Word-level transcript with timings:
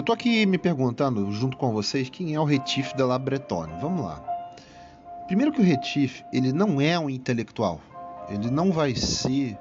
eu 0.00 0.02
tô 0.02 0.14
aqui 0.14 0.46
me 0.46 0.56
perguntando, 0.56 1.30
junto 1.30 1.58
com 1.58 1.74
vocês, 1.74 2.08
quem 2.08 2.34
é 2.34 2.40
o 2.40 2.44
Retief 2.44 2.94
de 2.94 3.02
la 3.02 3.18
Bretonne. 3.18 3.74
Vamos 3.82 4.02
lá. 4.02 4.24
Primeiro 5.26 5.52
que 5.52 5.60
o 5.60 5.62
Retief, 5.62 6.22
ele 6.32 6.54
não 6.54 6.80
é 6.80 6.98
um 6.98 7.10
intelectual. 7.10 7.78
Ele 8.30 8.50
não 8.50 8.72
vai 8.72 8.94
ser 8.94 9.58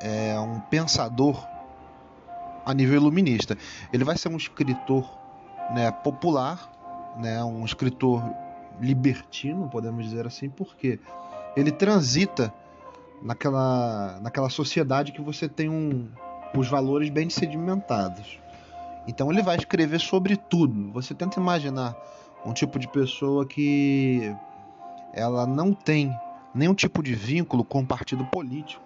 é, 0.00 0.40
um 0.40 0.58
pensador 0.60 1.46
a 2.64 2.72
nível 2.72 2.94
iluminista. 2.94 3.54
Ele 3.92 4.02
vai 4.02 4.16
ser 4.16 4.30
um 4.30 4.36
escritor 4.38 5.06
né, 5.74 5.90
popular, 5.90 7.14
né, 7.18 7.44
um 7.44 7.66
escritor 7.66 8.24
libertino, 8.80 9.68
podemos 9.68 10.06
dizer 10.06 10.26
assim, 10.26 10.48
porque 10.48 10.98
ele 11.54 11.70
transita 11.70 12.50
naquela, 13.20 14.18
naquela 14.22 14.48
sociedade 14.48 15.12
que 15.12 15.20
você 15.20 15.50
tem 15.50 15.68
um, 15.68 16.08
os 16.56 16.66
valores 16.66 17.10
bem 17.10 17.28
sedimentados. 17.28 18.40
Então 19.06 19.30
ele 19.30 19.42
vai 19.42 19.56
escrever 19.56 20.00
sobre 20.00 20.36
tudo. 20.36 20.92
Você 20.92 21.14
tenta 21.14 21.40
imaginar 21.40 21.96
um 22.44 22.52
tipo 22.52 22.78
de 22.78 22.88
pessoa 22.88 23.46
que 23.46 24.34
ela 25.12 25.46
não 25.46 25.72
tem 25.72 26.14
nenhum 26.54 26.74
tipo 26.74 27.02
de 27.02 27.14
vínculo 27.14 27.64
com 27.64 27.80
o 27.80 27.86
partido 27.86 28.24
político, 28.26 28.82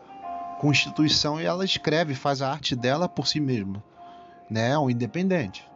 com 0.58 0.70
instituição, 0.70 1.40
e 1.40 1.44
ela 1.44 1.64
escreve, 1.64 2.14
faz 2.14 2.40
a 2.40 2.50
arte 2.50 2.74
dela 2.74 3.08
por 3.08 3.26
si 3.26 3.40
mesma, 3.40 3.82
né? 4.48 4.78
Um 4.78 4.88
independente. 4.88 5.68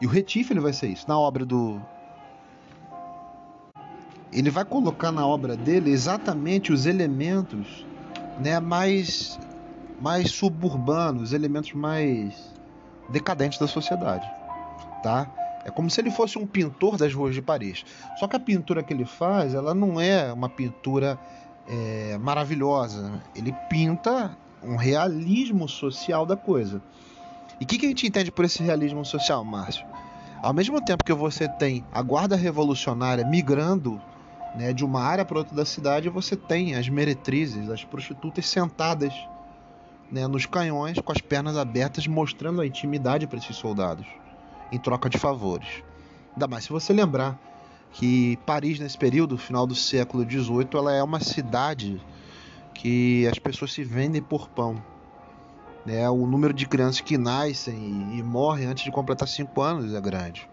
E 0.00 0.06
o 0.06 0.08
Retife 0.08 0.52
ele 0.52 0.60
vai 0.60 0.72
ser 0.72 0.88
isso. 0.88 1.08
Na 1.08 1.18
obra 1.18 1.44
do 1.44 1.80
ele 4.32 4.50
vai 4.50 4.64
colocar 4.64 5.12
na 5.12 5.24
obra 5.24 5.56
dele 5.56 5.92
exatamente 5.92 6.72
os 6.72 6.86
elementos 6.86 7.86
né, 8.40 8.58
mais, 8.58 9.38
mais 10.00 10.32
suburbanos, 10.32 11.32
elementos 11.32 11.72
mais 11.72 12.52
decadentes 13.08 13.58
da 13.58 13.66
sociedade. 13.66 14.28
Tá? 15.02 15.30
É 15.64 15.70
como 15.70 15.88
se 15.88 16.00
ele 16.00 16.10
fosse 16.10 16.38
um 16.38 16.46
pintor 16.46 16.96
das 16.96 17.12
ruas 17.14 17.34
de 17.34 17.40
Paris. 17.40 17.84
Só 18.18 18.28
que 18.28 18.36
a 18.36 18.40
pintura 18.40 18.82
que 18.82 18.92
ele 18.92 19.04
faz, 19.04 19.54
ela 19.54 19.74
não 19.74 20.00
é 20.00 20.32
uma 20.32 20.48
pintura 20.48 21.18
é, 21.66 22.18
maravilhosa. 22.18 23.22
Ele 23.34 23.52
pinta 23.68 24.36
um 24.62 24.76
realismo 24.76 25.68
social 25.68 26.26
da 26.26 26.36
coisa. 26.36 26.82
E 27.60 27.64
o 27.64 27.66
que, 27.66 27.78
que 27.78 27.86
a 27.86 27.88
gente 27.88 28.06
entende 28.06 28.30
por 28.30 28.44
esse 28.44 28.62
realismo 28.62 29.04
social, 29.04 29.44
Márcio? 29.44 29.86
Ao 30.42 30.52
mesmo 30.52 30.80
tempo 30.84 31.04
que 31.04 31.12
você 31.12 31.48
tem 31.48 31.84
a 31.92 32.02
guarda 32.02 32.36
revolucionária 32.36 33.26
migrando 33.26 34.00
né, 34.54 34.72
de 34.72 34.84
uma 34.84 35.02
área 35.02 35.24
para 35.24 35.38
outra 35.38 35.56
da 35.56 35.64
cidade, 35.64 36.08
você 36.08 36.36
tem 36.36 36.74
as 36.74 36.88
meretrizes, 36.88 37.70
as 37.70 37.82
prostitutas 37.84 38.46
sentadas 38.46 39.14
né, 40.10 40.26
nos 40.26 40.46
canhões 40.46 40.98
com 40.98 41.12
as 41.12 41.20
pernas 41.20 41.56
abertas, 41.56 42.06
mostrando 42.06 42.60
a 42.60 42.66
intimidade 42.66 43.26
para 43.26 43.38
esses 43.38 43.56
soldados, 43.56 44.06
em 44.70 44.78
troca 44.78 45.08
de 45.08 45.18
favores. 45.18 45.82
Ainda 46.32 46.46
mais 46.46 46.64
se 46.64 46.70
você 46.70 46.92
lembrar 46.92 47.38
que 47.92 48.36
Paris, 48.44 48.78
nesse 48.78 48.98
período, 48.98 49.38
final 49.38 49.66
do 49.66 49.74
século 49.74 50.28
XVIII, 50.28 50.68
ela 50.74 50.92
é 50.92 51.02
uma 51.02 51.20
cidade 51.20 52.00
que 52.74 53.26
as 53.28 53.38
pessoas 53.38 53.72
se 53.72 53.84
vendem 53.84 54.20
por 54.20 54.48
pão. 54.48 54.82
Né? 55.86 56.08
O 56.10 56.26
número 56.26 56.52
de 56.52 56.66
crianças 56.66 57.00
que 57.00 57.16
nascem 57.16 58.18
e 58.18 58.22
morrem 58.22 58.66
antes 58.66 58.84
de 58.84 58.90
completar 58.90 59.28
5 59.28 59.60
anos 59.60 59.94
é 59.94 60.00
grande. 60.00 60.48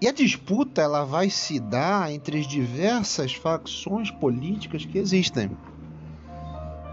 E 0.00 0.06
a 0.06 0.12
disputa 0.12 0.82
ela 0.82 1.04
vai 1.04 1.30
se 1.30 1.58
dar 1.58 2.12
entre 2.12 2.40
as 2.40 2.46
diversas 2.46 3.32
facções 3.32 4.10
políticas 4.10 4.84
que 4.84 4.98
existem, 4.98 5.56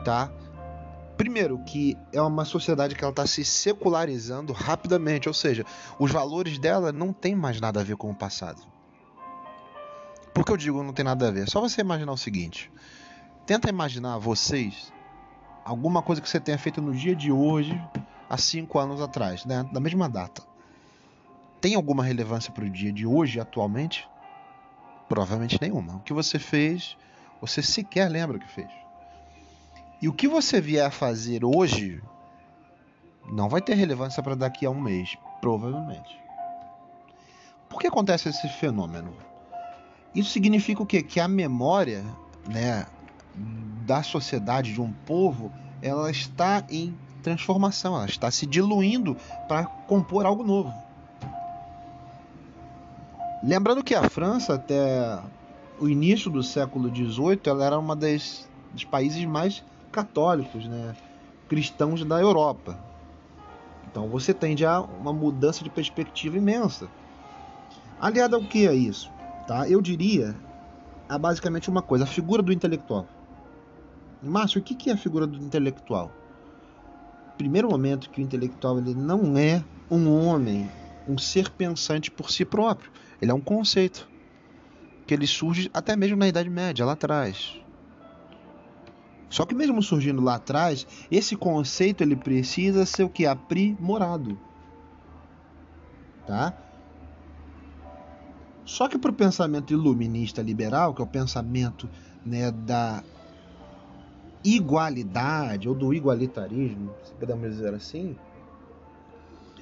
tá? 0.03 0.31
Primeiro 1.17 1.59
que 1.63 1.97
é 2.11 2.21
uma 2.21 2.43
sociedade 2.43 2.95
que 2.95 3.03
ela 3.03 3.11
está 3.11 3.25
se 3.25 3.45
secularizando 3.45 4.51
rapidamente, 4.51 5.27
ou 5.27 5.33
seja, 5.33 5.65
os 5.99 6.11
valores 6.11 6.57
dela 6.57 6.91
não 6.91 7.13
tem 7.13 7.35
mais 7.35 7.61
nada 7.61 7.79
a 7.79 7.83
ver 7.83 7.95
com 7.95 8.09
o 8.09 8.15
passado. 8.15 8.61
Por 10.33 10.43
que 10.43 10.51
eu 10.51 10.57
digo 10.57 10.83
não 10.83 10.93
tem 10.93 11.05
nada 11.05 11.27
a 11.27 11.31
ver? 11.31 11.43
É 11.43 11.45
só 11.45 11.61
você 11.61 11.81
imaginar 11.81 12.11
o 12.11 12.17
seguinte: 12.17 12.71
tenta 13.45 13.69
imaginar 13.69 14.17
vocês 14.17 14.91
alguma 15.63 16.01
coisa 16.01 16.21
que 16.21 16.27
você 16.27 16.39
tenha 16.39 16.57
feito 16.57 16.81
no 16.81 16.93
dia 16.93 17.15
de 17.15 17.31
hoje, 17.31 17.79
há 18.29 18.37
cinco 18.37 18.79
anos 18.79 18.99
atrás, 18.99 19.45
né? 19.45 19.63
Da 19.71 19.79
mesma 19.79 20.09
data 20.09 20.53
tem 21.63 21.75
alguma 21.75 22.03
relevância 22.03 22.51
para 22.51 22.65
o 22.65 22.69
dia 22.69 22.91
de 22.91 23.07
hoje, 23.07 23.39
atualmente? 23.39 24.05
Provavelmente 25.07 25.57
nenhuma. 25.61 25.95
O 25.95 25.99
que 26.01 26.11
você 26.11 26.37
fez, 26.37 26.97
você 27.39 27.61
sequer 27.61 28.09
lembra 28.09 28.35
o 28.35 28.39
que 28.41 28.49
fez. 28.49 28.69
E 30.03 30.07
o 30.09 30.11
que 30.11 30.27
você 30.27 30.59
vier 30.59 30.85
a 30.85 30.91
fazer 30.91 31.45
hoje 31.45 32.03
não 33.31 33.47
vai 33.47 33.61
ter 33.61 33.73
relevância 33.73 34.21
para 34.21 34.35
daqui 34.35 34.65
a 34.65 34.69
um 34.69 34.81
mês, 34.81 35.15
provavelmente. 35.39 36.19
Por 37.69 37.79
que 37.79 37.87
acontece 37.87 38.27
esse 38.27 38.49
fenômeno? 38.49 39.13
Isso 40.13 40.29
significa 40.29 40.83
o 40.83 40.85
quê? 40.85 41.01
Que 41.01 41.21
a 41.21 41.27
memória, 41.29 42.03
né, 42.45 42.85
da 43.85 44.03
sociedade 44.03 44.73
de 44.73 44.81
um 44.81 44.91
povo, 44.91 45.49
ela 45.81 46.11
está 46.11 46.65
em 46.69 46.93
transformação, 47.21 47.95
ela 47.95 48.05
está 48.05 48.29
se 48.29 48.45
diluindo 48.45 49.15
para 49.47 49.67
compor 49.87 50.25
algo 50.25 50.43
novo. 50.43 50.73
Lembrando 53.41 53.81
que 53.81 53.95
a 53.95 54.09
França, 54.09 54.55
até 54.55 55.17
o 55.79 55.87
início 55.87 56.29
do 56.29 56.43
século 56.43 56.93
XVIII, 56.93 57.39
ela 57.45 57.65
era 57.65 57.79
uma 57.79 57.95
das, 57.95 58.49
dos 58.73 58.83
países 58.83 59.23
mais 59.23 59.63
católicos, 59.93 60.67
né, 60.67 60.95
cristãos 61.47 62.03
da 62.03 62.19
Europa. 62.19 62.77
Então 63.89 64.09
você 64.09 64.33
tem 64.33 64.57
já 64.57 64.81
uma 64.81 65.13
mudança 65.13 65.63
de 65.63 65.69
perspectiva 65.69 66.35
imensa. 66.35 66.89
Aliado 68.01 68.35
ao 68.35 68.43
que 68.43 68.67
é 68.67 68.73
isso? 68.73 69.09
Tá? 69.47 69.69
Eu 69.69 69.81
diria 69.81 70.35
a 71.07 71.17
basicamente 71.17 71.69
uma 71.69 71.81
coisa, 71.81 72.03
a 72.03 72.07
figura 72.07 72.41
do 72.41 72.51
intelectual. 72.51 73.07
Márcio, 74.21 74.59
o 74.59 74.63
que 74.63 74.89
é 74.89 74.93
a 74.93 74.97
figura 74.97 75.27
do 75.27 75.37
intelectual? 75.37 76.11
Primeiro 77.37 77.69
momento 77.69 78.09
que 78.09 78.19
o 78.19 78.23
intelectual 78.23 78.79
ele 78.79 78.95
não 78.95 79.37
é 79.37 79.63
um 79.91 80.09
homem, 80.09 80.69
um 81.07 81.17
ser 81.17 81.49
pensante 81.51 82.09
por 82.09 82.31
si 82.31 82.43
próprio. 82.45 82.91
Ele 83.21 83.31
é 83.31 83.33
um 83.33 83.41
conceito 83.41 84.07
que 85.05 85.13
ele 85.13 85.27
surge 85.27 85.69
até 85.73 85.95
mesmo 85.95 86.17
na 86.17 86.27
Idade 86.27 86.49
Média, 86.49 86.85
lá 86.85 86.93
atrás. 86.93 87.62
Só 89.33 89.47
que 89.47 89.55
mesmo 89.55 89.81
surgindo 89.81 90.21
lá 90.21 90.35
atrás, 90.35 90.85
esse 91.09 91.35
conceito 91.35 92.03
ele 92.03 92.15
precisa 92.15 92.85
ser 92.85 93.03
o 93.03 93.09
que 93.09 93.25
aprimorado, 93.25 94.37
tá? 96.27 96.55
Só 98.63 98.87
que 98.87 98.95
para 98.95 99.09
o 99.09 99.13
pensamento 99.13 99.73
iluminista 99.73 100.39
liberal, 100.39 100.93
que 100.93 101.01
é 101.01 101.03
o 101.03 101.07
pensamento 101.07 101.89
né, 102.23 102.51
da 102.51 103.03
igualdade 104.43 105.67
ou 105.67 105.73
do 105.73 105.95
igualitarismo, 105.95 106.93
se 107.03 107.11
podemos 107.13 107.49
dizer 107.55 107.73
assim, 107.73 108.15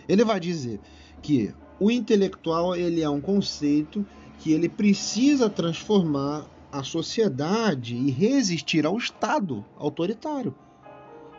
ele 0.05 0.25
vai 0.25 0.41
dizer 0.41 0.81
que 1.21 1.55
o 1.79 1.89
intelectual 1.89 2.75
ele 2.75 3.01
é 3.01 3.09
um 3.09 3.21
conceito 3.21 4.05
que 4.37 4.51
ele 4.51 4.67
precisa 4.67 5.49
transformar 5.49 6.45
a 6.71 6.83
sociedade 6.83 7.95
e 7.95 8.09
resistir 8.11 8.85
ao 8.85 8.97
Estado 8.97 9.65
autoritário. 9.77 10.55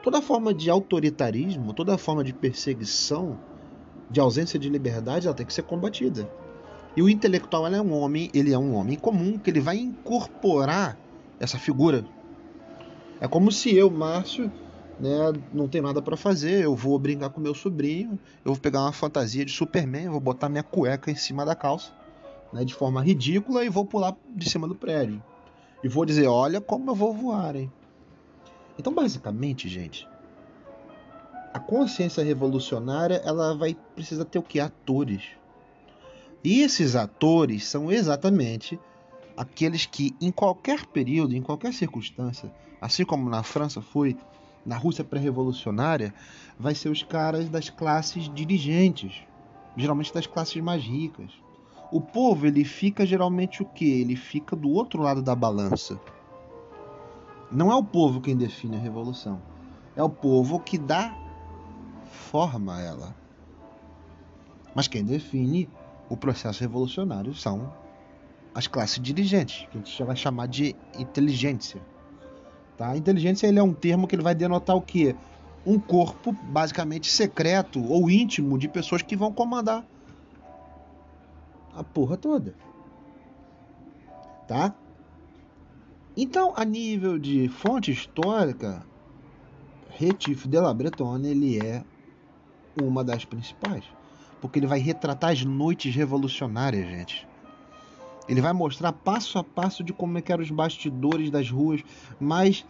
Toda 0.02 0.20
forma 0.20 0.52
de 0.52 0.68
autoritarismo, 0.68 1.72
toda 1.72 1.96
forma 1.96 2.22
de 2.22 2.32
perseguição, 2.32 3.38
de 4.10 4.20
ausência 4.20 4.58
de 4.58 4.68
liberdade, 4.68 5.26
ela 5.26 5.34
tem 5.34 5.46
que 5.46 5.54
ser 5.54 5.62
combatida. 5.62 6.30
E 6.96 7.02
o 7.02 7.08
intelectual 7.08 7.66
é 7.68 7.80
um 7.80 7.92
homem, 7.94 8.30
ele 8.34 8.52
é 8.52 8.58
um 8.58 8.74
homem 8.74 8.98
comum 8.98 9.38
que 9.38 9.48
ele 9.48 9.60
vai 9.60 9.78
incorporar 9.78 10.98
essa 11.40 11.58
figura. 11.58 12.04
É 13.20 13.26
como 13.26 13.50
se 13.50 13.74
eu, 13.74 13.90
Márcio, 13.90 14.52
né, 15.00 15.32
não 15.54 15.66
tem 15.68 15.80
nada 15.80 16.02
para 16.02 16.16
fazer, 16.16 16.64
eu 16.64 16.74
vou 16.74 16.98
brincar 16.98 17.30
com 17.30 17.40
meu 17.40 17.54
sobrinho, 17.54 18.18
eu 18.44 18.52
vou 18.52 18.60
pegar 18.60 18.82
uma 18.82 18.92
fantasia 18.92 19.44
de 19.44 19.52
Superman, 19.52 20.08
vou 20.08 20.20
botar 20.20 20.48
minha 20.48 20.62
cueca 20.62 21.10
em 21.10 21.14
cima 21.14 21.46
da 21.46 21.54
calça, 21.54 21.92
né, 22.52 22.64
de 22.64 22.74
forma 22.74 23.02
ridícula 23.02 23.64
e 23.64 23.68
vou 23.68 23.84
pular 23.84 24.16
de 24.28 24.48
cima 24.48 24.68
do 24.68 24.74
prédio. 24.74 25.22
E 25.82 25.88
vou 25.88 26.04
dizer, 26.04 26.26
olha 26.26 26.60
como 26.60 26.90
eu 26.90 26.94
vou 26.94 27.12
voar, 27.12 27.56
hein? 27.56 27.72
Então, 28.78 28.94
basicamente, 28.94 29.68
gente, 29.68 30.08
a 31.52 31.58
consciência 31.58 32.24
revolucionária, 32.24 33.20
ela 33.24 33.54
vai 33.54 33.76
precisar 33.94 34.24
ter 34.24 34.38
o 34.38 34.42
que 34.42 34.58
atores. 34.58 35.22
E 36.42 36.60
esses 36.60 36.96
atores 36.96 37.66
são 37.66 37.90
exatamente 37.90 38.78
aqueles 39.36 39.86
que 39.86 40.14
em 40.20 40.30
qualquer 40.30 40.86
período, 40.86 41.36
em 41.36 41.42
qualquer 41.42 41.72
circunstância, 41.72 42.52
assim 42.80 43.04
como 43.04 43.28
na 43.28 43.42
França 43.42 43.80
foi 43.80 44.16
na 44.64 44.76
Rússia 44.76 45.04
pré-revolucionária, 45.04 46.14
vai 46.58 46.74
ser 46.74 46.88
os 46.88 47.02
caras 47.02 47.48
das 47.48 47.68
classes 47.68 48.32
dirigentes, 48.32 49.22
geralmente 49.76 50.14
das 50.14 50.26
classes 50.26 50.62
mais 50.62 50.82
ricas. 50.82 51.30
O 51.92 52.00
povo 52.00 52.46
ele 52.46 52.64
fica 52.64 53.04
geralmente 53.04 53.62
o 53.62 53.66
que? 53.66 54.00
Ele 54.00 54.16
fica 54.16 54.56
do 54.56 54.70
outro 54.70 55.02
lado 55.02 55.20
da 55.20 55.34
balança. 55.34 56.00
Não 57.50 57.70
é 57.70 57.74
o 57.76 57.84
povo 57.84 58.18
quem 58.18 58.34
define 58.34 58.76
a 58.76 58.80
revolução, 58.80 59.38
é 59.94 60.02
o 60.02 60.08
povo 60.08 60.58
que 60.58 60.78
dá 60.78 61.14
forma 62.10 62.80
ela. 62.80 63.14
Mas 64.74 64.88
quem 64.88 65.04
define 65.04 65.68
o 66.08 66.16
processo 66.16 66.62
revolucionário 66.62 67.34
são 67.34 67.70
as 68.54 68.66
classes 68.66 68.98
dirigentes, 68.98 69.68
que 69.70 69.76
a 69.76 69.80
gente 69.80 70.02
vai 70.02 70.16
chamar 70.16 70.48
de 70.48 70.74
inteligência. 70.98 71.82
Tá? 72.78 72.96
Inteligência 72.96 73.46
ele 73.46 73.58
é 73.58 73.62
um 73.62 73.74
termo 73.74 74.08
que 74.08 74.14
ele 74.14 74.22
vai 74.22 74.34
denotar 74.34 74.74
o 74.74 74.80
quê? 74.80 75.14
Um 75.66 75.78
corpo 75.78 76.32
basicamente 76.32 77.10
secreto 77.10 77.84
ou 77.86 78.08
íntimo 78.08 78.58
de 78.58 78.66
pessoas 78.66 79.02
que 79.02 79.14
vão 79.14 79.30
comandar 79.30 79.86
a 81.74 81.82
porra 81.82 82.16
toda. 82.16 82.54
Tá? 84.46 84.74
Então, 86.16 86.52
a 86.56 86.64
nível 86.64 87.18
de 87.18 87.48
fonte 87.48 87.90
histórica, 87.90 88.84
Retif 89.90 90.46
de 90.46 90.60
la 90.60 90.72
Bretonne 90.74 91.28
ele 91.28 91.58
é 91.58 91.84
uma 92.80 93.04
das 93.04 93.24
principais, 93.24 93.84
porque 94.40 94.58
ele 94.58 94.66
vai 94.66 94.78
retratar 94.78 95.30
as 95.30 95.44
noites 95.44 95.94
revolucionárias, 95.94 96.88
gente. 96.88 97.26
Ele 98.28 98.40
vai 98.40 98.52
mostrar 98.52 98.92
passo 98.92 99.38
a 99.38 99.44
passo 99.44 99.82
de 99.82 99.92
como 99.92 100.18
é 100.18 100.22
que 100.22 100.32
eram 100.32 100.42
os 100.42 100.50
bastidores 100.50 101.30
das 101.30 101.50
ruas 101.50 101.82
mais 102.20 102.64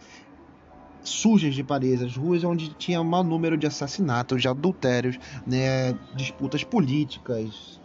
sujas 1.03 1.53
de 1.53 1.63
Paris, 1.63 2.01
as 2.01 2.15
ruas 2.15 2.43
onde 2.43 2.73
tinha 2.75 3.01
um 3.01 3.03
maior 3.03 3.23
número 3.23 3.57
de 3.57 3.67
assassinatos, 3.67 4.41
de 4.41 4.47
adultérios, 4.47 5.19
né, 5.45 5.93
disputas 6.15 6.63
políticas, 6.63 7.79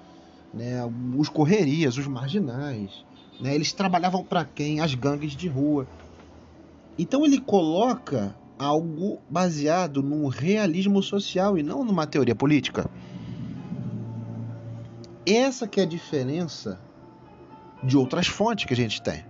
né, 0.53 0.81
os 1.17 1.29
correrias, 1.29 1.97
os 1.97 2.07
marginais. 2.07 3.05
Né, 3.41 3.55
eles 3.55 3.73
trabalhavam 3.73 4.25
para 4.25 4.45
quem? 4.45 4.81
As 4.81 4.95
gangues 4.95 5.33
de 5.33 5.49
rua. 5.49 5.87
Então 6.99 7.25
ele 7.25 7.41
coloca 7.41 8.35
algo 8.59 9.21
baseado 9.31 10.03
num 10.03 10.27
realismo 10.27 11.03
social 11.03 11.57
e 11.57 11.63
não 11.63 11.85
numa 11.85 12.07
teoria 12.07 12.35
política. 12.35 12.91
Essa 15.25 15.69
que 15.69 15.81
é 15.81 15.85
a 15.85 15.87
diferença 15.87 16.81
de 17.83 17.97
outras 17.97 18.27
fontes 18.27 18.65
que 18.65 18.73
a 18.73 18.77
gente 18.77 19.01
tem. 19.01 19.25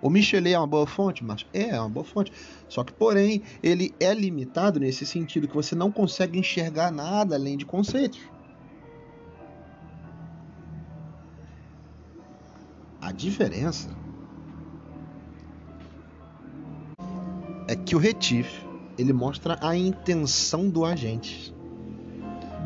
O 0.00 0.08
Michelet 0.08 0.54
é 0.54 0.58
uma 0.58 0.66
boa 0.66 0.86
fonte, 0.86 1.22
mas 1.22 1.44
é, 1.52 1.70
é 1.70 1.80
uma 1.80 1.88
boa 1.88 2.04
fonte. 2.04 2.32
Só 2.68 2.82
que, 2.82 2.92
porém, 2.92 3.42
ele 3.62 3.94
é 4.00 4.14
limitado 4.14 4.80
nesse 4.80 5.04
sentido 5.04 5.46
que 5.46 5.54
você 5.54 5.74
não 5.74 5.92
consegue 5.92 6.38
enxergar 6.38 6.90
nada 6.90 7.34
além 7.34 7.56
de 7.56 7.66
conceitos. 7.66 8.20
A 13.10 13.12
diferença 13.12 13.90
é 17.66 17.74
que 17.74 17.96
o 17.96 17.98
Retif 17.98 18.64
ele 18.96 19.12
mostra 19.12 19.58
a 19.60 19.76
intenção 19.76 20.70
do 20.70 20.84
agente. 20.84 21.52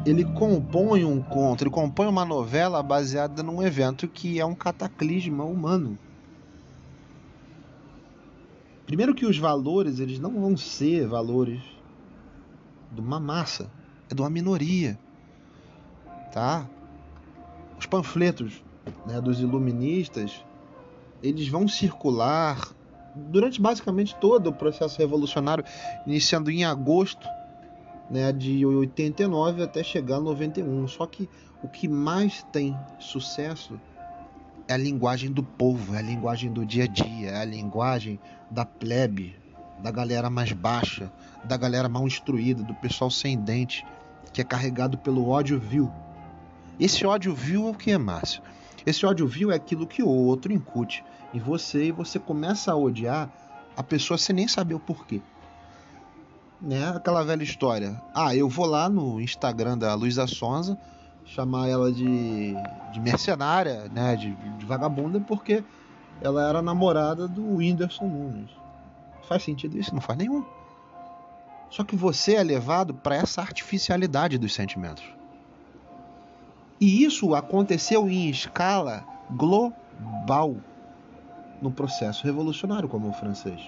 Ele 0.04 0.22
compõe 0.22 1.02
um 1.02 1.22
conto, 1.22 1.64
ele 1.64 1.70
compõe 1.70 2.06
uma 2.06 2.26
novela 2.26 2.82
baseada 2.82 3.42
num 3.42 3.62
evento 3.62 4.06
que 4.06 4.38
é 4.38 4.44
um 4.44 4.54
cataclisma 4.54 5.44
humano. 5.44 5.98
Primeiro 8.84 9.14
que 9.14 9.24
os 9.24 9.38
valores, 9.38 9.98
eles 9.98 10.18
não 10.18 10.38
vão 10.42 10.58
ser 10.58 11.08
valores 11.08 11.62
de 12.92 13.00
uma 13.00 13.18
massa, 13.18 13.70
é 14.10 14.14
de 14.14 14.20
uma 14.20 14.28
minoria. 14.28 14.98
Tá? 16.30 16.68
Os 17.78 17.86
panfletos 17.86 18.62
né, 19.06 19.20
dos 19.20 19.40
iluministas, 19.40 20.44
eles 21.22 21.48
vão 21.48 21.66
circular 21.66 22.74
durante 23.14 23.60
basicamente 23.60 24.14
todo 24.16 24.48
o 24.48 24.52
processo 24.52 24.98
revolucionário, 24.98 25.64
iniciando 26.06 26.50
em 26.50 26.64
agosto 26.64 27.26
né, 28.10 28.32
de 28.32 28.64
89 28.64 29.62
até 29.62 29.82
chegar 29.82 30.16
a 30.16 30.20
91. 30.20 30.88
Só 30.88 31.06
que 31.06 31.28
o 31.62 31.68
que 31.68 31.88
mais 31.88 32.42
tem 32.52 32.76
sucesso 32.98 33.80
é 34.66 34.74
a 34.74 34.78
linguagem 34.78 35.30
do 35.30 35.42
povo, 35.42 35.94
é 35.94 35.98
a 35.98 36.02
linguagem 36.02 36.52
do 36.52 36.64
dia 36.64 36.84
a 36.84 36.86
dia, 36.86 37.30
é 37.30 37.36
a 37.36 37.44
linguagem 37.44 38.18
da 38.50 38.64
plebe, 38.64 39.36
da 39.78 39.90
galera 39.90 40.30
mais 40.30 40.52
baixa, 40.52 41.12
da 41.44 41.56
galera 41.56 41.88
mal 41.88 42.06
instruída, 42.06 42.62
do 42.62 42.74
pessoal 42.74 43.10
sem 43.10 43.38
dente, 43.38 43.84
que 44.32 44.40
é 44.40 44.44
carregado 44.44 44.98
pelo 44.98 45.28
ódio 45.28 45.58
vil. 45.58 45.90
Esse 46.78 47.06
ódio 47.06 47.34
vil 47.34 47.68
é 47.68 47.70
o 47.70 47.74
que 47.74 47.90
é, 47.90 47.98
Márcio? 47.98 48.42
Esse 48.86 49.06
ódio 49.06 49.26
vil 49.26 49.50
é 49.50 49.54
aquilo 49.54 49.86
que 49.86 50.02
o 50.02 50.08
outro 50.08 50.52
incute 50.52 51.04
em 51.32 51.38
você 51.38 51.86
e 51.86 51.92
você 51.92 52.18
começa 52.18 52.72
a 52.72 52.76
odiar 52.76 53.30
a 53.76 53.82
pessoa 53.82 54.18
sem 54.18 54.36
nem 54.36 54.48
saber 54.48 54.74
o 54.74 54.80
porquê. 54.80 55.20
Né? 56.60 56.88
Aquela 56.88 57.24
velha 57.24 57.42
história. 57.42 58.00
Ah, 58.14 58.34
eu 58.34 58.48
vou 58.48 58.66
lá 58.66 58.88
no 58.88 59.20
Instagram 59.20 59.76
da 59.76 59.94
Luísa 59.94 60.26
Sonza 60.26 60.78
chamar 61.24 61.68
ela 61.68 61.90
de, 61.90 62.54
de 62.92 63.00
mercenária, 63.00 63.88
né? 63.92 64.14
De, 64.16 64.34
de 64.34 64.66
vagabunda, 64.66 65.20
porque 65.20 65.64
ela 66.20 66.46
era 66.48 66.62
namorada 66.62 67.26
do 67.26 67.56
Whindersson 67.56 68.06
Nunes. 68.06 68.50
Faz 69.28 69.42
sentido 69.42 69.78
isso? 69.78 69.94
Não 69.94 70.00
faz 70.00 70.18
nenhum. 70.18 70.44
Só 71.70 71.82
que 71.82 71.96
você 71.96 72.34
é 72.34 72.42
levado 72.42 72.94
para 72.94 73.16
essa 73.16 73.40
artificialidade 73.40 74.38
dos 74.38 74.54
sentimentos. 74.54 75.04
E 76.80 77.04
isso 77.04 77.34
aconteceu 77.34 78.08
em 78.08 78.28
escala 78.28 79.04
global 79.30 80.56
no 81.62 81.70
processo 81.70 82.24
revolucionário 82.24 82.88
como 82.88 83.08
o 83.08 83.12
francês. 83.12 83.60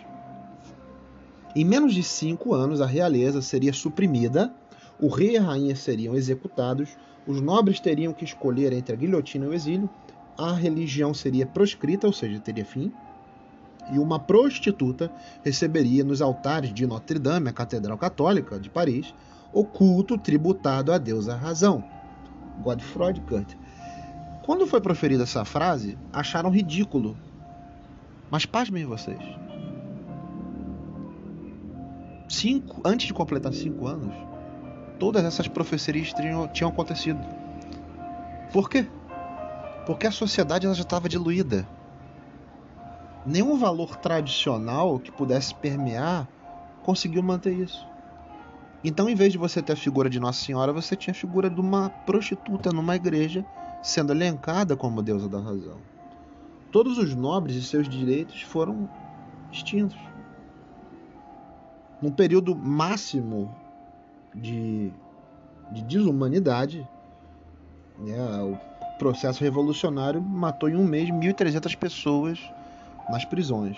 Em 1.55 1.65
menos 1.65 1.95
de 1.95 2.03
cinco 2.03 2.53
anos, 2.53 2.81
a 2.81 2.87
realeza 2.87 3.41
seria 3.41 3.73
suprimida, 3.73 4.53
o 5.01 5.09
rei 5.09 5.33
e 5.33 5.39
a 5.39 5.43
rainha 5.43 5.75
seriam 5.75 6.15
executados, 6.15 6.97
os 7.27 7.41
nobres 7.41 7.81
teriam 7.81 8.13
que 8.13 8.25
escolher 8.25 8.73
entre 8.73 8.95
a 8.95 8.99
guilhotina 8.99 9.47
e 9.47 9.49
o 9.49 9.55
exílio, 9.55 9.89
a 10.37 10.53
religião 10.53 11.15
seria 11.15 11.47
proscrita, 11.47 12.07
ou 12.07 12.13
seja, 12.13 12.39
teria 12.39 12.65
fim, 12.65 12.93
e 13.91 13.99
uma 13.99 14.19
prostituta 14.19 15.11
receberia 15.43 16.05
nos 16.05 16.21
altares 16.21 16.75
de 16.75 16.87
Notre 16.87 17.19
Dame, 17.19 17.49
a 17.49 17.53
Catedral 17.53 17.97
Católica 17.97 18.59
de 18.59 18.69
Paris, 18.69 19.15
o 19.53 19.65
culto 19.65 20.19
tributado 20.19 20.93
à 20.93 20.99
deusa 20.99 21.35
razão, 21.35 21.83
Godfrey 22.61 23.21
Kurt. 23.21 23.55
Quando 24.45 24.67
foi 24.67 24.81
proferida 24.81 25.25
essa 25.25 25.45
frase, 25.45 25.99
acharam 26.13 26.51
ridículo. 26.51 27.17
Mas 28.31 28.47
pasmem 28.47 28.85
vocês. 28.85 29.23
Cinco, 32.29 32.81
antes 32.85 33.07
de 33.07 33.15
completar 33.15 33.53
cinco 33.53 33.87
anos, 33.87 34.15
todas 34.99 35.25
essas 35.25 35.49
profecias 35.49 36.13
tinham, 36.13 36.49
tinham 36.49 36.71
acontecido. 36.71 37.21
Por 38.53 38.69
quê? 38.69 38.87
Porque 39.85 40.07
a 40.07 40.13
sociedade 40.13 40.67
ela 40.67 40.75
já 40.75 40.83
estava 40.83 41.09
diluída. 41.09 41.67
Nenhum 43.25 43.59
valor 43.59 43.97
tradicional 43.97 44.99
que 44.99 45.11
pudesse 45.11 45.55
permear 45.55 46.29
conseguiu 46.83 47.23
manter 47.23 47.53
isso. 47.53 47.87
Então, 48.89 49.09
em 49.09 49.17
vez 49.17 49.33
de 49.33 49.39
você 49.39 49.61
ter 49.61 49.73
a 49.73 49.77
figura 49.77 50.09
de 50.09 50.21
Nossa 50.21 50.45
Senhora, 50.45 50.73
você 50.73 50.95
tinha 50.95 51.11
a 51.11 51.15
figura 51.15 51.51
de 51.51 51.61
uma 51.61 51.91
prostituta 51.91 52.71
numa 52.71 52.95
igreja 52.95 53.45
sendo 53.83 54.13
elencada 54.13 54.77
como 54.77 55.03
deusa 55.03 55.29
da 55.29 55.41
razão. 55.41 55.79
Todos 56.71 56.97
os 56.97 57.13
nobres 57.13 57.57
e 57.57 57.65
seus 57.65 57.89
direitos 57.89 58.43
foram 58.43 58.89
extintos. 59.51 59.99
Num 62.01 62.13
período 62.13 62.55
máximo 62.55 63.53
de, 64.33 64.93
de 65.73 65.83
desumanidade, 65.83 66.89
né, 67.99 68.41
o 68.41 68.57
processo 68.99 69.43
revolucionário 69.43 70.23
matou 70.23 70.69
em 70.69 70.77
um 70.77 70.85
mês 70.85 71.09
1.300 71.09 71.77
pessoas 71.77 72.39
nas 73.11 73.25
prisões, 73.25 73.77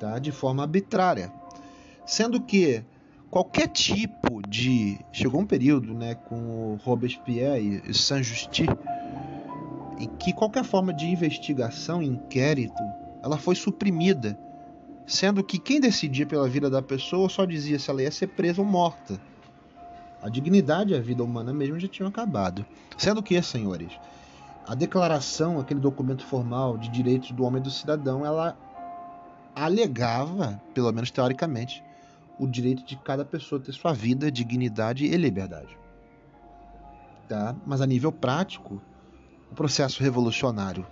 tá? 0.00 0.18
de 0.18 0.32
forma 0.32 0.64
arbitrária. 0.64 1.32
Sendo 2.04 2.40
que 2.40 2.84
qualquer 3.30 3.68
tipo 3.68 4.42
de. 4.46 4.98
Chegou 5.12 5.40
um 5.40 5.46
período 5.46 5.94
né, 5.94 6.14
com 6.14 6.78
Robespierre 6.84 7.82
e 7.86 7.94
Saint-Just 7.94 8.62
em 9.98 10.08
que 10.18 10.32
qualquer 10.32 10.64
forma 10.64 10.94
de 10.94 11.06
investigação, 11.06 12.02
inquérito, 12.02 12.82
ela 13.22 13.36
foi 13.36 13.54
suprimida, 13.54 14.38
sendo 15.06 15.44
que 15.44 15.58
quem 15.58 15.78
decidia 15.78 16.24
pela 16.24 16.48
vida 16.48 16.70
da 16.70 16.80
pessoa 16.80 17.28
só 17.28 17.44
dizia 17.44 17.78
se 17.78 17.90
ela 17.90 18.02
ia 18.02 18.10
ser 18.10 18.28
presa 18.28 18.62
ou 18.62 18.66
morta. 18.66 19.20
A 20.22 20.30
dignidade 20.30 20.94
e 20.94 20.96
a 20.96 21.00
vida 21.00 21.22
humana 21.22 21.52
mesmo 21.52 21.78
já 21.78 21.86
tinham 21.86 22.08
acabado. 22.08 22.64
Sendo 22.96 23.22
que, 23.22 23.40
senhores, 23.42 23.92
a 24.66 24.74
declaração, 24.74 25.60
aquele 25.60 25.80
documento 25.80 26.24
formal 26.24 26.78
de 26.78 26.88
direitos 26.88 27.30
do 27.32 27.44
homem 27.44 27.60
e 27.60 27.64
do 27.64 27.70
cidadão, 27.70 28.24
ela 28.24 28.56
alegava, 29.54 30.60
pelo 30.72 30.92
menos 30.92 31.10
teoricamente, 31.10 31.82
o 32.40 32.48
direito 32.48 32.82
de 32.86 32.96
cada 32.96 33.22
pessoa 33.22 33.60
ter 33.60 33.72
sua 33.72 33.92
vida, 33.92 34.32
dignidade 34.32 35.04
e 35.04 35.14
liberdade. 35.14 35.76
Tá? 37.28 37.54
Mas 37.66 37.82
a 37.82 37.86
nível 37.86 38.10
prático, 38.10 38.80
o 39.52 39.54
processo 39.54 40.02
revolucionário 40.02 40.86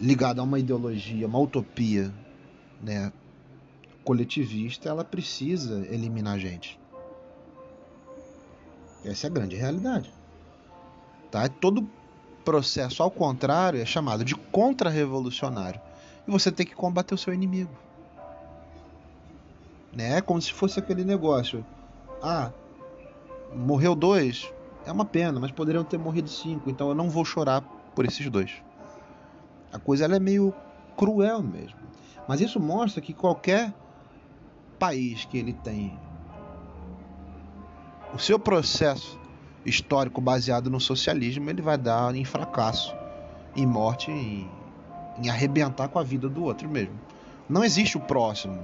ligado 0.00 0.40
a 0.40 0.42
uma 0.42 0.58
ideologia, 0.58 1.26
uma 1.26 1.38
utopia, 1.38 2.10
né, 2.82 3.12
coletivista, 4.02 4.88
ela 4.88 5.04
precisa 5.04 5.86
eliminar 5.90 6.36
a 6.36 6.38
gente. 6.38 6.80
Essa 9.04 9.26
é 9.26 9.28
a 9.28 9.32
grande 9.32 9.56
realidade. 9.56 10.10
Tá? 11.30 11.46
Todo 11.48 11.86
processo 12.46 13.02
ao 13.02 13.10
contrário 13.10 13.78
é 13.78 13.84
chamado 13.84 14.24
de 14.24 14.34
contra-revolucionário. 14.34 15.80
E 16.26 16.30
você 16.30 16.50
tem 16.50 16.64
que 16.64 16.74
combater 16.74 17.14
o 17.14 17.18
seu 17.18 17.34
inimigo. 17.34 17.76
Né? 19.92 20.18
É 20.18 20.20
como 20.20 20.40
se 20.40 20.52
fosse 20.52 20.78
aquele 20.78 21.04
negócio. 21.04 21.64
Ah, 22.22 22.52
morreu 23.54 23.94
dois, 23.94 24.52
é 24.86 24.92
uma 24.92 25.04
pena, 25.04 25.40
mas 25.40 25.50
poderiam 25.50 25.84
ter 25.84 25.98
morrido 25.98 26.28
cinco, 26.28 26.70
então 26.70 26.88
eu 26.88 26.94
não 26.94 27.08
vou 27.08 27.24
chorar 27.24 27.62
por 27.94 28.04
esses 28.04 28.28
dois. 28.28 28.52
A 29.72 29.78
coisa 29.78 30.04
ela 30.04 30.16
é 30.16 30.20
meio 30.20 30.54
cruel 30.96 31.42
mesmo. 31.42 31.78
Mas 32.28 32.40
isso 32.40 32.60
mostra 32.60 33.00
que 33.00 33.12
qualquer 33.12 33.72
país 34.78 35.24
que 35.24 35.38
ele 35.38 35.52
tem 35.52 35.98
o 38.14 38.18
seu 38.18 38.38
processo 38.38 39.18
histórico 39.64 40.20
baseado 40.20 40.70
no 40.70 40.80
socialismo, 40.80 41.48
ele 41.50 41.62
vai 41.62 41.76
dar 41.76 42.14
em 42.14 42.24
fracasso, 42.24 42.94
em 43.54 43.66
morte, 43.66 44.10
em, 44.10 44.48
em 45.22 45.28
arrebentar 45.28 45.88
com 45.88 45.98
a 45.98 46.02
vida 46.02 46.28
do 46.28 46.42
outro 46.42 46.68
mesmo. 46.68 46.98
Não 47.48 47.62
existe 47.62 47.96
o 47.96 48.00
próximo. 48.00 48.58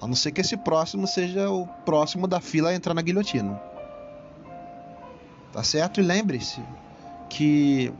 A 0.00 0.06
não 0.06 0.14
ser 0.14 0.32
que 0.32 0.40
esse 0.40 0.56
próximo 0.56 1.06
seja 1.06 1.50
o 1.50 1.66
próximo 1.84 2.26
da 2.26 2.40
fila 2.40 2.70
a 2.70 2.74
entrar 2.74 2.94
na 2.94 3.02
guilhotina. 3.02 3.60
Tá 5.52 5.62
certo? 5.62 6.00
E 6.00 6.02
lembre-se 6.02 6.62
que 7.28 7.92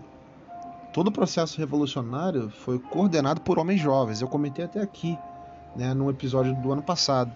todo 0.92 1.08
o 1.08 1.12
processo 1.12 1.58
revolucionário 1.58 2.50
foi 2.50 2.78
coordenado 2.78 3.40
por 3.40 3.58
homens 3.58 3.80
jovens. 3.80 4.20
Eu 4.20 4.28
comentei 4.28 4.64
até 4.64 4.80
aqui, 4.80 5.18
né, 5.76 5.94
no 5.94 6.10
episódio 6.10 6.54
do 6.54 6.72
ano 6.72 6.82
passado. 6.82 7.32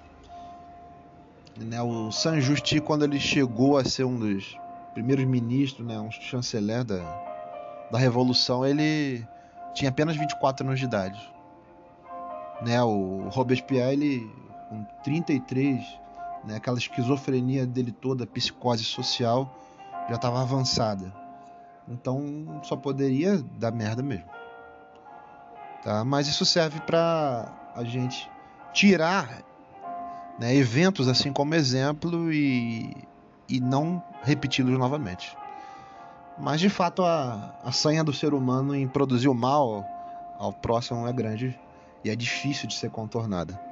Né, 1.57 1.81
o 1.83 2.11
San 2.11 2.41
Justi, 2.41 2.81
quando 2.81 3.05
ele 3.05 3.21
chegou 3.21 3.77
a 3.77 3.85
ser 3.85 4.05
um 4.05 4.19
dos 4.19 4.57
primeiros 4.95 5.25
ministros, 5.25 5.87
né, 5.87 5.99
um 5.99 6.11
chanceler 6.11 6.85
da, 6.85 6.99
da 7.91 7.99
Revolução, 7.99 8.65
ele 8.65 9.27
tinha 9.75 9.91
apenas 9.91 10.17
24 10.17 10.67
anos 10.67 10.79
de 10.79 10.87
idade. 10.87 11.33
Né, 12.63 12.83
o 12.83 13.29
Robespierre, 13.29 13.93
ele, 13.93 14.31
com 14.73 14.85
33, 15.05 15.85
né, 16.45 16.57
aquela 16.57 16.79
esquizofrenia 16.79 17.67
dele 17.67 17.93
toda, 17.93 18.27
psicose 18.27 18.83
social, 18.83 19.55
já 20.09 20.15
estava 20.15 20.41
avançada. 20.41 21.13
Então 21.87 22.61
só 22.63 22.75
poderia 22.75 23.37
dar 23.59 23.71
merda 23.71 24.03
mesmo. 24.03 24.25
Tá? 25.83 26.03
Mas 26.05 26.27
isso 26.27 26.47
serve 26.47 26.81
para 26.81 27.53
a 27.75 27.85
gente 27.85 28.31
tirar 28.73 29.43
né, 30.39 30.55
eventos 30.55 31.07
assim 31.07 31.33
como 31.33 31.55
exemplo 31.55 32.33
e, 32.33 32.97
e 33.49 33.61
não 33.61 34.03
repeti-los 34.23 34.79
novamente. 34.79 35.37
Mas 36.39 36.61
de 36.61 36.71
fato 36.71 37.05
a, 37.05 37.55
a 37.63 37.73
sanha 37.73 38.03
do 38.03 38.13
ser 38.13 38.33
humano 38.33 38.75
em 38.75 38.89
produzir 38.89 39.29
o 39.29 39.35
mal 39.35 39.85
ao 40.39 40.51
próximo 40.51 41.07
é 41.07 41.13
grande 41.13 41.59
e 42.03 42.09
é 42.09 42.17
difícil 42.17 42.67
de 42.67 42.75
ser 42.75 42.91
contornada. 42.91 43.72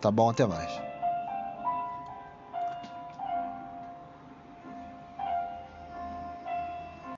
Tá 0.00 0.10
bom, 0.10 0.30
até 0.30 0.46
mais. 0.46 0.85